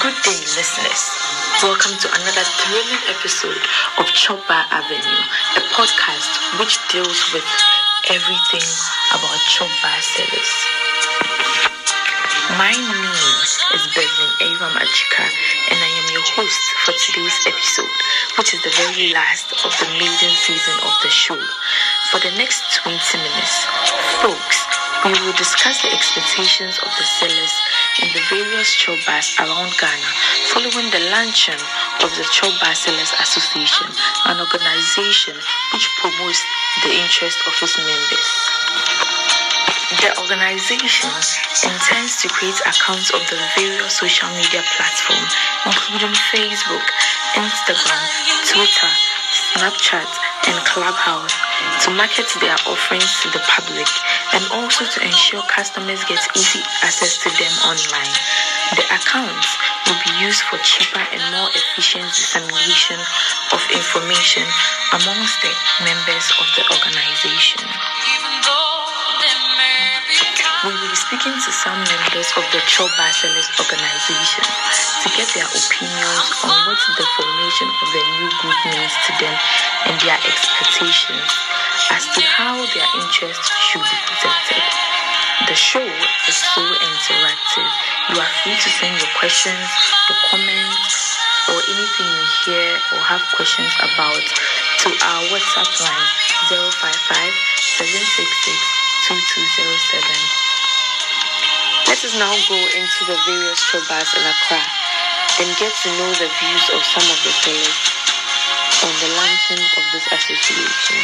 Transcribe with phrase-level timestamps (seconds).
[0.00, 1.02] Good day, listeners.
[1.62, 3.62] Welcome to another thrilling episode
[3.98, 5.22] of Chop Bar Avenue,
[5.56, 7.44] a podcast which deals with
[8.10, 8.66] everything
[9.12, 10.52] about Chop Bar sellers.
[12.56, 13.18] My name
[13.76, 15.26] is Bevan Ava Machika,
[15.70, 17.96] and I am your host for today's episode,
[18.38, 21.38] which is the very last of the maiden season of the show.
[22.10, 23.56] For the next 20 minutes,
[24.24, 24.58] folks,
[25.04, 27.54] we will discuss the expectations of the sellers
[28.34, 30.10] various chop bars around Ghana
[30.50, 31.60] following the launching
[32.02, 33.86] of the Chop Bar Sellers Association,
[34.26, 35.38] an organization
[35.70, 36.42] which promotes
[36.82, 38.30] the interest of its members.
[40.02, 41.14] The organization
[41.62, 45.32] intends to create accounts of the various social media platforms,
[45.70, 46.86] including Facebook,
[47.38, 48.02] Instagram,
[48.50, 48.92] Twitter,
[49.30, 50.10] Snapchat,
[50.48, 51.32] and Clubhouse,
[51.84, 53.88] to market their offerings to the public
[54.34, 58.14] and also to ensure customers get easy access to them online.
[58.76, 59.48] The accounts
[59.86, 63.00] will be used for cheaper and more efficient dissemination
[63.52, 64.44] of information
[64.92, 65.52] amongst the
[65.84, 67.64] members of the organization.
[70.64, 75.28] We will be speaking to some members of the Chop Bar Sellers organization to get
[75.36, 79.36] their opinions on what the formation of the new group means to them
[79.84, 81.28] and their expectations
[81.92, 84.64] as to how their interests should be protected.
[85.44, 87.68] The show is so interactive.
[88.08, 89.68] You are free to send your questions,
[90.08, 90.96] your comments,
[91.52, 96.08] or anything you hear or have questions about to our WhatsApp line
[96.48, 96.80] 055
[97.60, 98.56] 766
[99.04, 101.92] 2207.
[101.92, 104.64] Let us now go into the various chop bars in Accra
[105.40, 107.78] and get to know the views of some of the sellers
[108.86, 110.98] on the launching of this association.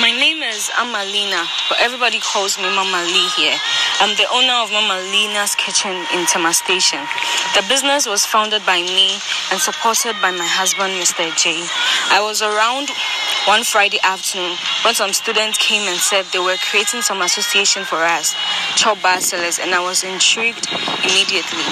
[0.00, 3.58] My name is Amalina, but everybody calls me Mama Lee here.
[4.00, 7.04] I'm the owner of Mama Lina's Kitchen in Tema Station.
[7.54, 9.20] The business was founded by me
[9.52, 11.28] and supported by my husband, Mr.
[11.36, 11.66] J.
[12.08, 12.88] I was around
[13.46, 17.96] one Friday afternoon when some students came and said they were creating some association for
[17.96, 18.34] us,
[18.76, 20.68] Chop Bar Sellers, and I was intrigued
[21.04, 21.64] immediately.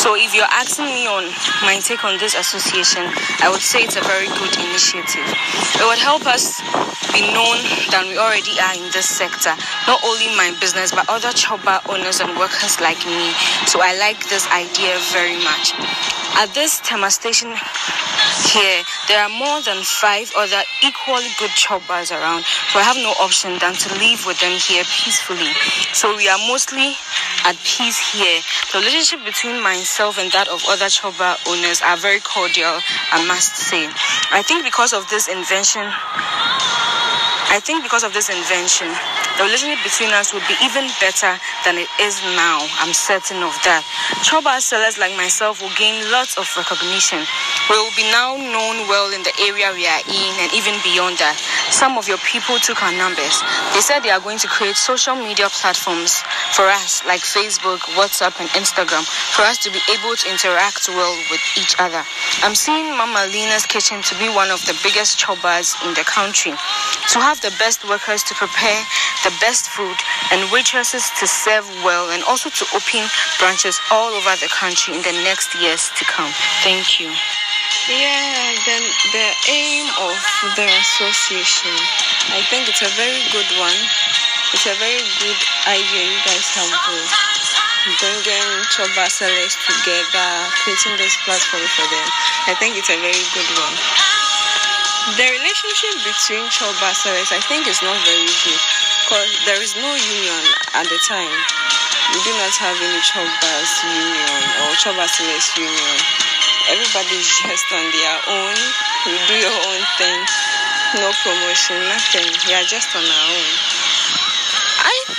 [0.00, 1.28] So if you're asking me on
[1.62, 3.04] my take on this association,
[3.44, 5.28] I would say it's a very good initiative.
[5.76, 6.60] It would help us
[7.12, 7.58] be known
[7.92, 9.52] than we already are in this sector.
[9.86, 13.32] Not only my business, but other chop bar owners and workers like me.
[13.68, 15.76] So I like this idea very much.
[16.38, 17.52] At this Tema station
[18.48, 20.62] here, there are more than five other
[21.10, 22.44] equally good chop bars around.
[22.70, 25.50] So I have no option than to live with them here peacefully.
[25.92, 26.94] So we are mostly
[27.44, 28.38] at peace here.
[28.72, 31.18] The relationship between myself and that of other chop
[31.50, 32.78] owners are very cordial,
[33.10, 33.90] I must say.
[34.30, 35.82] I think because of this invention,
[37.50, 38.86] I think because of this invention,
[39.40, 41.32] the relationship between us would be even better
[41.64, 42.60] than it is now.
[42.76, 43.80] I'm certain of that.
[44.20, 47.24] Chop bar sellers like myself will gain lots of recognition.
[47.72, 51.16] We will be now known well in the area we are in and even beyond
[51.24, 51.40] that.
[51.72, 53.40] Some of your people took our numbers.
[53.72, 56.20] They said they are going to create social media platforms
[56.52, 61.16] for us, like Facebook, WhatsApp, and Instagram, for us to be able to interact well
[61.32, 62.04] with each other.
[62.44, 66.04] I'm seeing Mama Lina's kitchen to be one of the biggest chop bars in the
[66.04, 66.52] country.
[66.52, 68.84] To have the best workers to prepare
[69.24, 69.96] the best food
[70.32, 73.06] and waitresses to serve well and also to open
[73.38, 76.30] branches all over the country in the next years to come.
[76.62, 77.10] Thank you.
[77.88, 78.82] Yeah, then
[79.14, 80.18] the aim of
[80.54, 81.74] the association,
[82.34, 83.78] I think it's a very good one.
[84.52, 86.96] It's a very good idea you guys have to
[87.98, 90.28] bringing Chop bar sellers together,
[90.60, 92.08] creating this platform for them.
[92.46, 93.76] I think it's a very good one.
[95.16, 99.74] The relationship between Chop bar sellers, I think, is not very good because there is
[99.74, 101.34] no union at the time.
[102.14, 105.98] We do not have any Chop bars union or Chop bar sellers union.
[106.70, 108.54] Everybody is just on their own.
[109.10, 110.20] You do your own thing.
[111.02, 112.30] No promotion, nothing.
[112.46, 113.79] We are just on our own.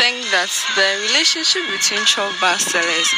[0.02, 3.10] I think that the relationship between Chop bar sellers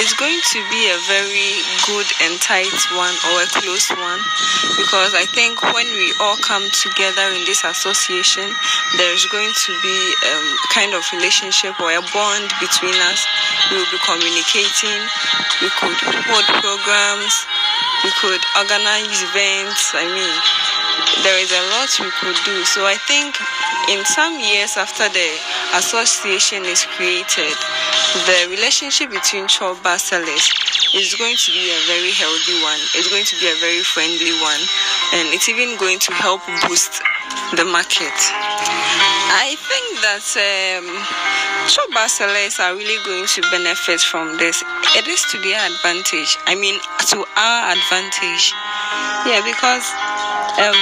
[0.00, 1.52] is going to be a very
[1.84, 4.24] good and tight one or a close one
[4.80, 8.48] because I think when we all come together in this association,
[8.96, 13.20] there's going to be a um, kind of relationship or a bond between us.
[13.68, 14.96] We will be communicating,
[15.60, 17.36] we could hold programs,
[18.00, 19.92] we could organize events.
[19.92, 20.34] I mean,
[21.22, 22.64] there is a lot we could do.
[22.64, 23.36] So I think
[23.90, 25.28] in some years after the
[25.76, 27.54] association is created,
[28.26, 30.50] the relationship between Chop bar sellers
[30.94, 32.80] is going to be a very healthy one.
[32.98, 34.62] It's going to be a very friendly one,
[35.14, 37.02] and it's even going to help boost
[37.54, 38.14] the market.
[39.30, 40.86] I think that um,
[41.70, 44.62] shop bar sellers are really going to benefit from this.
[44.98, 46.38] It is to their advantage.
[46.46, 46.74] I mean,
[47.14, 48.50] to our advantage.
[49.30, 49.86] Yeah, because
[50.58, 50.80] um,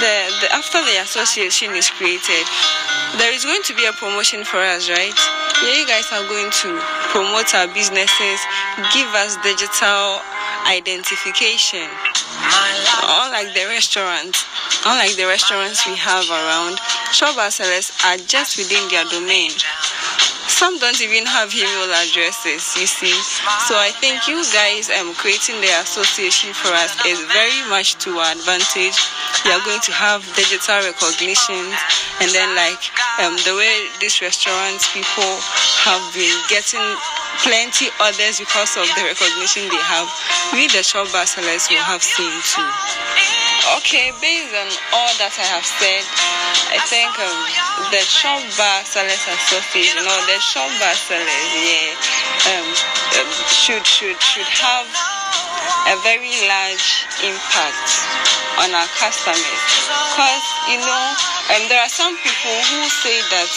[0.00, 2.44] the, the after the association is created,
[3.18, 5.18] there is going to be a promotion for us, right?
[5.60, 6.70] Yeah, you guys are going to
[7.12, 8.40] promote our businesses,
[8.96, 10.18] give us digital
[10.66, 11.86] identification.
[13.04, 14.46] Unlike the restaurants,
[14.86, 16.78] unlike the restaurants we have around,
[17.12, 19.52] shop sellers are just within their domain.
[20.62, 23.10] Some don't even have email addresses, you see.
[23.66, 28.14] So I think you guys um, creating the association for us is very much to
[28.22, 28.94] our advantage.
[29.42, 31.66] We are going to have digital recognition,
[32.22, 32.78] and then like
[33.18, 35.34] um, the way these restaurants people
[35.82, 36.86] have been getting
[37.42, 40.06] plenty others because of the recognition they have.
[40.54, 42.70] We, the shop sellers, will have seen too.
[43.82, 46.06] Okay, based on all that I have said,
[46.72, 47.38] I think um,
[47.92, 51.96] the shop bar sellers association, you know, the shop sellers, yeah,
[52.52, 52.66] um,
[53.20, 54.88] um, should should should have
[55.92, 57.88] a very large impact
[58.60, 59.60] on our customers,
[60.12, 61.04] because you know,
[61.56, 63.50] um, there are some people who say that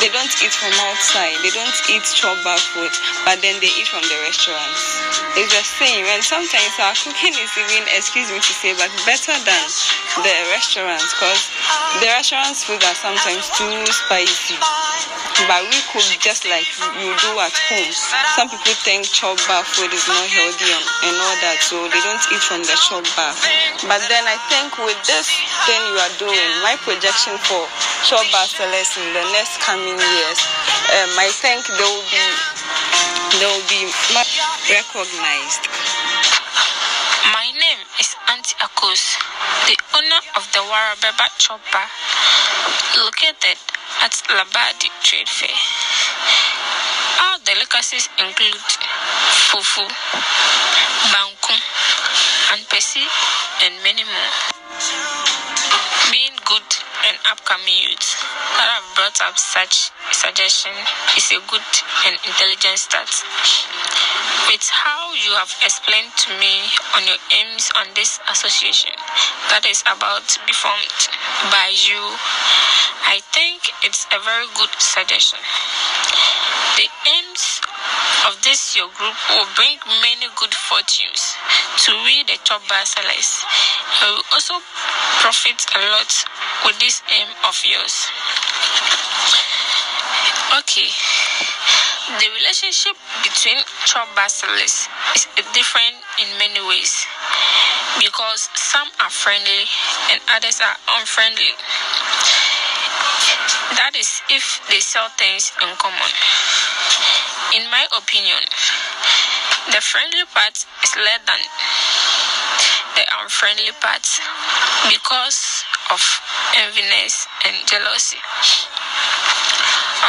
[0.00, 1.36] they don't eat from outside.
[1.40, 2.92] They don't eat chop bar food,
[3.24, 5.00] but then they eat from the restaurants.
[5.36, 6.04] It's the same.
[6.12, 9.66] And sometimes our cooking is even, excuse me to say, but better than
[10.20, 11.48] the restaurants because
[12.00, 14.56] the restaurants food are sometimes too spicy.
[15.44, 16.64] But we cook just like
[16.96, 17.92] you do at home.
[18.32, 22.00] Some people think chop bar food is not healthy and, and all that, so they
[22.00, 23.36] don't eat from the chop bar.
[23.84, 25.28] But then I think with this
[25.68, 27.68] thing you are doing, my projection for
[28.08, 30.40] chop bar sellers in the next coming years,
[31.04, 32.24] um, I think they will be
[33.36, 33.92] they will be
[34.72, 35.68] recognized.
[37.28, 39.20] My name is Auntie Akos,
[39.68, 41.84] the owner of the Warabeba Chopper,
[42.96, 43.60] located
[44.02, 45.56] at Labadi Trade Fair.
[47.24, 48.68] Our delicacies include
[49.48, 49.84] fufu,
[51.12, 51.56] banku,
[52.52, 53.04] and pesi,
[53.64, 54.32] and many more.
[56.10, 56.68] Being good
[57.04, 58.16] and upcoming youths
[58.56, 60.72] that have brought up such suggestion
[61.16, 61.68] is a good
[62.08, 63.10] and intelligent start.
[64.48, 68.94] With how you have explained to me on your aims on this association
[69.52, 71.02] that is about to be formed
[71.52, 72.00] by you,
[73.06, 75.38] I think it's a very good suggestion.
[76.76, 77.60] The aims
[78.26, 81.38] of this your group will bring many good fortunes
[81.86, 83.44] to we the top sellers.
[84.02, 84.58] You will also
[85.22, 86.10] profit a lot
[86.66, 88.10] with this aim of yours.
[90.58, 90.90] Okay.
[92.18, 97.06] The relationship between chop sellers is different in many ways
[97.98, 99.66] because some are friendly
[100.10, 101.54] and others are unfriendly.
[103.74, 106.10] That is if they sell things in common.
[107.54, 108.42] In my opinion,
[109.70, 111.38] the friendly part is less than
[112.96, 114.02] the unfriendly part
[114.90, 116.00] because of
[116.58, 118.18] enviness and jealousy.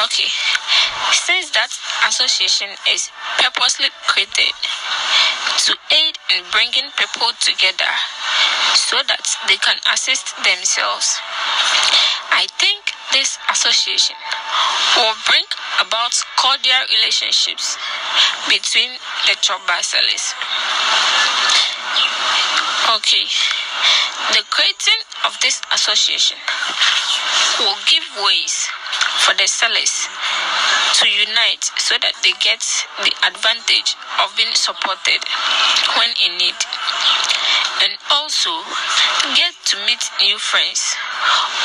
[0.04, 0.30] Okay,
[1.12, 1.70] since that
[2.08, 4.54] association is purposely created
[5.66, 7.92] to aid in bringing people together
[8.74, 11.20] so that they can assist themselves,
[12.38, 14.16] I think this association
[14.94, 15.42] will bring
[15.82, 17.82] about cordial relationships
[18.46, 18.94] between
[19.26, 20.38] the chopper sellers.
[22.94, 23.26] Okay,
[24.38, 26.38] the creating of this association
[27.58, 28.70] will give ways
[29.26, 30.06] for the sellers
[30.94, 32.64] to unite so that they get
[33.04, 35.20] the advantage of being supported
[36.00, 36.56] when in need
[37.84, 38.52] and also
[39.36, 40.96] get to meet new friends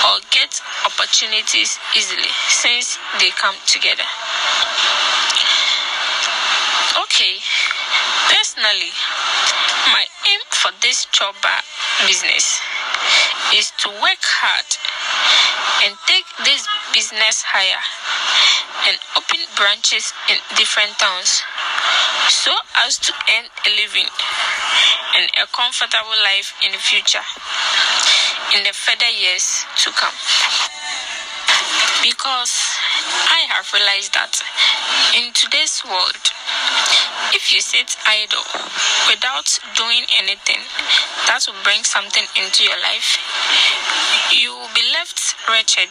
[0.05, 4.05] or get opportunities easily since they come together.
[7.07, 7.39] Okay,
[8.29, 8.93] personally,
[9.93, 11.35] my aim for this job
[12.07, 12.61] business
[13.55, 14.69] is to work hard
[15.85, 17.83] and take this business higher
[18.89, 21.43] and open branches in different towns
[22.29, 22.55] so
[22.87, 24.09] as to earn a living
[25.17, 27.25] and a comfortable life in the future
[28.57, 30.13] in the further years to come.
[32.05, 32.53] Because
[33.31, 34.43] I have realized that
[35.17, 36.21] in today's world,
[37.33, 38.45] if you sit idle
[39.43, 40.59] without doing anything
[41.27, 43.19] that will bring something into your life,
[44.31, 45.89] you will be left wretched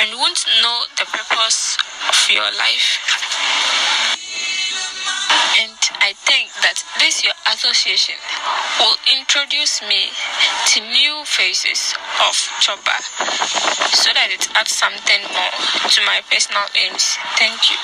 [0.00, 1.76] and won't know the purpose
[2.08, 2.98] of your life.
[5.58, 8.14] And I think that This association
[8.78, 10.10] will introduce me
[10.66, 11.94] to new phases
[12.28, 13.00] of chop bar
[13.92, 15.52] so that it adds something more
[15.90, 17.18] to my personal aims.
[17.36, 17.76] Thank you.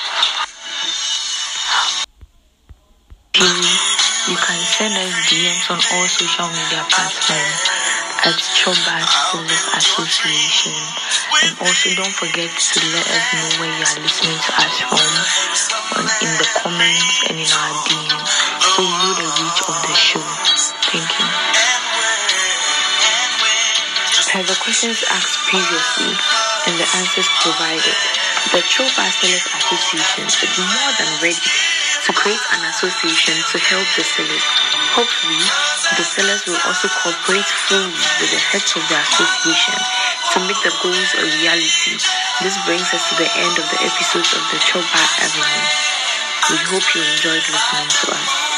[4.31, 7.59] You can send us DMs on all social media platforms
[8.23, 10.71] at Chop Bar Sellers Association.
[11.43, 15.03] And also don't forget to let us know where you are listening to us from
[15.99, 18.31] on, in the comments and in our DMs
[18.71, 20.23] so we know the reach of the show.
[20.95, 21.27] Thank you.
[24.31, 26.15] Per the questions asked previously
[26.71, 27.99] and the answers provided,
[28.55, 31.51] the Chop Bar Sellers Association is more than ready
[32.11, 34.43] to create an association to help the sellers.
[34.91, 35.39] Hopefully,
[35.95, 37.87] the sellers will also cooperate fully
[38.19, 39.79] with the heads of the association
[40.35, 41.95] to make the goals a reality.
[42.43, 45.67] This brings us to the end of the episodes of the Chop Bar Avenue.
[46.51, 48.50] We hope you enjoyed listening to us.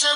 [0.00, 0.08] DJ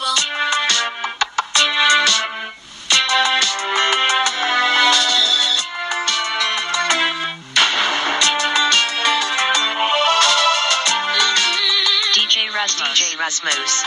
[12.54, 12.98] Rasmus.
[12.98, 13.84] DJ Rasmus.